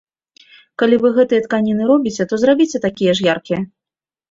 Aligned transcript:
Калі 0.81 0.95
вы 1.03 1.11
гэтыя 1.17 1.41
тканіны 1.45 1.83
робіце, 1.91 2.27
то 2.33 2.41
зрабіце 2.47 2.77
такія 2.89 3.17
ж 3.21 3.31
яркія. 3.33 3.61